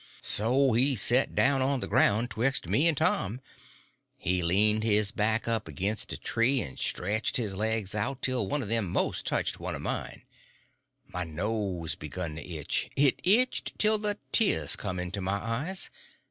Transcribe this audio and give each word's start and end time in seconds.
So 0.23 0.73
he 0.73 0.95
set 0.95 1.35
down 1.35 1.61
on 1.61 1.79
the 1.79 1.87
ground 1.87 2.29
betwixt 2.29 2.67
me 2.67 2.87
and 2.87 2.97
Tom. 2.97 3.39
He 4.17 4.41
leaned 4.41 4.81
his 4.83 5.11
back 5.11 5.47
up 5.47 5.67
against 5.67 6.11
a 6.11 6.17
tree, 6.17 6.59
and 6.59 6.79
stretched 6.79 7.37
his 7.37 7.53
legs 7.53 7.93
out 7.93 8.23
till 8.23 8.47
one 8.47 8.63
of 8.63 8.67
them 8.67 8.89
most 8.89 9.27
touched 9.27 9.59
one 9.59 9.75
of 9.75 9.81
mine. 9.83 10.23
My 11.07 11.23
nose 11.23 11.93
begun 11.93 12.35
to 12.37 12.41
itch. 12.43 12.89
It 12.95 13.19
itched 13.23 13.77
till 13.77 13.99
the 13.99 14.17
tears 14.31 14.75
come 14.75 14.99
into 14.99 15.21
my 15.21 15.37
eyes. 15.37 15.91